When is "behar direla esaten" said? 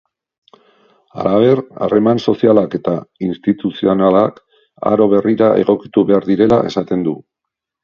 6.11-7.09